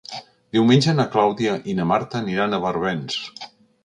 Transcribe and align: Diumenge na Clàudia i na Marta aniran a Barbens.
Diumenge 0.55 0.95
na 0.99 1.05
Clàudia 1.15 1.53
i 1.73 1.75
na 1.79 1.85
Marta 1.91 2.21
aniran 2.21 2.57
a 2.57 2.61
Barbens. 2.65 3.19